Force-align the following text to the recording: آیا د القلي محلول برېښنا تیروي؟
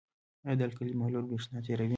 آیا 0.45 0.55
د 0.59 0.61
القلي 0.67 0.93
محلول 0.99 1.25
برېښنا 1.29 1.59
تیروي؟ 1.65 1.89